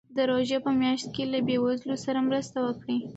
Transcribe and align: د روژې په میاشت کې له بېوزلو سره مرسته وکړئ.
د 0.15 0.17
روژې 0.29 0.57
په 0.65 0.71
میاشت 0.81 1.07
کې 1.15 1.23
له 1.31 1.39
بېوزلو 1.47 1.95
سره 2.05 2.19
مرسته 2.27 2.57
وکړئ. 2.61 2.99